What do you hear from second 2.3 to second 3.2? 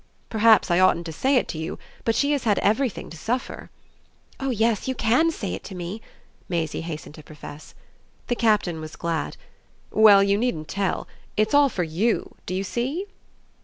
has had everything to